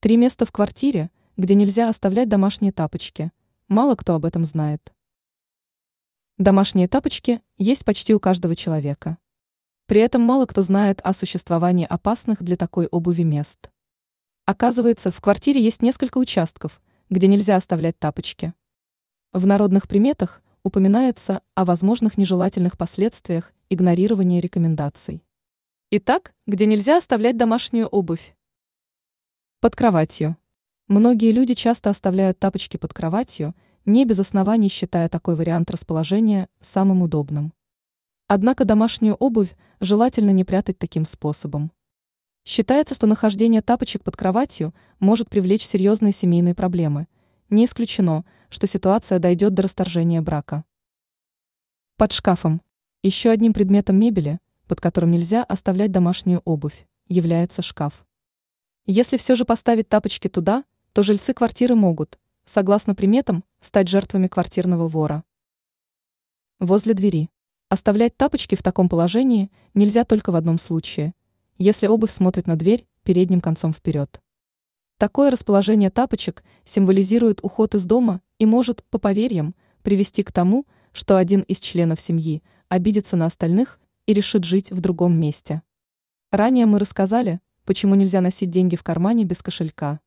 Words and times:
Три 0.00 0.16
места 0.16 0.46
в 0.46 0.52
квартире, 0.52 1.10
где 1.36 1.56
нельзя 1.56 1.88
оставлять 1.88 2.28
домашние 2.28 2.70
тапочки. 2.70 3.32
Мало 3.66 3.96
кто 3.96 4.14
об 4.14 4.24
этом 4.24 4.44
знает. 4.44 4.92
Домашние 6.36 6.86
тапочки 6.86 7.42
есть 7.56 7.84
почти 7.84 8.14
у 8.14 8.20
каждого 8.20 8.54
человека. 8.54 9.18
При 9.86 10.00
этом 10.00 10.22
мало 10.22 10.46
кто 10.46 10.62
знает 10.62 11.00
о 11.02 11.12
существовании 11.12 11.84
опасных 11.84 12.44
для 12.44 12.56
такой 12.56 12.86
обуви 12.86 13.22
мест. 13.24 13.72
Оказывается, 14.44 15.10
в 15.10 15.20
квартире 15.20 15.60
есть 15.60 15.82
несколько 15.82 16.18
участков, 16.18 16.80
где 17.10 17.26
нельзя 17.26 17.56
оставлять 17.56 17.98
тапочки. 17.98 18.54
В 19.32 19.46
народных 19.46 19.88
приметах 19.88 20.44
упоминается 20.62 21.42
о 21.56 21.64
возможных 21.64 22.16
нежелательных 22.16 22.78
последствиях 22.78 23.52
игнорирования 23.68 24.40
рекомендаций. 24.40 25.24
Итак, 25.90 26.34
где 26.46 26.66
нельзя 26.66 26.98
оставлять 26.98 27.36
домашнюю 27.36 27.88
обувь? 27.88 28.36
Под 29.60 29.74
кроватью. 29.74 30.36
Многие 30.86 31.32
люди 31.32 31.52
часто 31.54 31.90
оставляют 31.90 32.38
тапочки 32.38 32.76
под 32.76 32.94
кроватью, 32.94 33.56
не 33.84 34.04
без 34.04 34.20
оснований 34.20 34.68
считая 34.68 35.08
такой 35.08 35.34
вариант 35.34 35.68
расположения 35.72 36.48
самым 36.60 37.02
удобным. 37.02 37.52
Однако 38.28 38.64
домашнюю 38.64 39.16
обувь 39.16 39.56
желательно 39.80 40.30
не 40.30 40.44
прятать 40.44 40.78
таким 40.78 41.04
способом. 41.04 41.72
Считается, 42.44 42.94
что 42.94 43.08
нахождение 43.08 43.60
тапочек 43.60 44.04
под 44.04 44.16
кроватью 44.16 44.72
может 45.00 45.28
привлечь 45.28 45.66
серьезные 45.66 46.12
семейные 46.12 46.54
проблемы. 46.54 47.08
Не 47.50 47.64
исключено, 47.64 48.24
что 48.50 48.68
ситуация 48.68 49.18
дойдет 49.18 49.54
до 49.54 49.62
расторжения 49.62 50.20
брака. 50.20 50.64
Под 51.96 52.12
шкафом. 52.12 52.62
Еще 53.02 53.30
одним 53.30 53.52
предметом 53.52 53.98
мебели, 53.98 54.38
под 54.68 54.80
которым 54.80 55.10
нельзя 55.10 55.42
оставлять 55.42 55.90
домашнюю 55.90 56.42
обувь, 56.44 56.86
является 57.08 57.60
шкаф. 57.60 58.04
Если 58.90 59.18
все 59.18 59.34
же 59.34 59.44
поставить 59.44 59.90
тапочки 59.90 60.28
туда, 60.28 60.64
то 60.94 61.02
жильцы 61.02 61.34
квартиры 61.34 61.74
могут, 61.74 62.18
согласно 62.46 62.94
приметам, 62.94 63.44
стать 63.60 63.86
жертвами 63.86 64.28
квартирного 64.28 64.88
вора. 64.88 65.24
Возле 66.58 66.94
двери. 66.94 67.28
Оставлять 67.68 68.16
тапочки 68.16 68.54
в 68.54 68.62
таком 68.62 68.88
положении 68.88 69.50
нельзя 69.74 70.04
только 70.04 70.32
в 70.32 70.36
одном 70.36 70.56
случае, 70.56 71.12
если 71.58 71.86
обувь 71.86 72.10
смотрит 72.10 72.46
на 72.46 72.56
дверь 72.56 72.86
передним 73.02 73.42
концом 73.42 73.74
вперед. 73.74 74.22
Такое 74.96 75.30
расположение 75.30 75.90
тапочек 75.90 76.42
символизирует 76.64 77.40
уход 77.42 77.74
из 77.74 77.84
дома 77.84 78.22
и 78.38 78.46
может, 78.46 78.82
по 78.84 78.98
поверьям, 78.98 79.54
привести 79.82 80.22
к 80.22 80.32
тому, 80.32 80.64
что 80.92 81.18
один 81.18 81.42
из 81.42 81.60
членов 81.60 82.00
семьи 82.00 82.42
обидится 82.70 83.16
на 83.16 83.26
остальных 83.26 83.80
и 84.06 84.14
решит 84.14 84.44
жить 84.44 84.70
в 84.70 84.80
другом 84.80 85.20
месте. 85.20 85.60
Ранее 86.32 86.64
мы 86.64 86.78
рассказали, 86.78 87.40
почему 87.68 87.96
нельзя 87.96 88.22
носить 88.22 88.48
деньги 88.48 88.76
в 88.76 88.82
кармане 88.82 89.24
без 89.24 89.42
кошелька. 89.42 90.00